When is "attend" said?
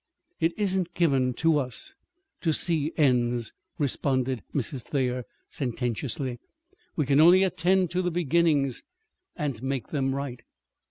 7.43-7.91